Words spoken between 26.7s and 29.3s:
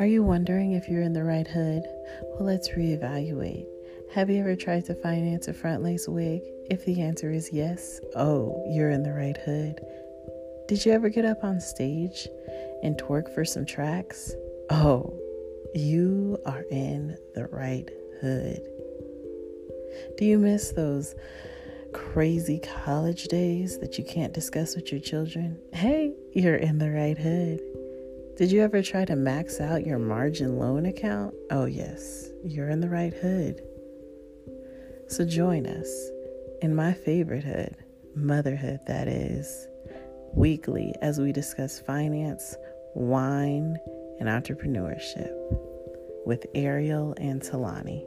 the right hood. Did you ever try to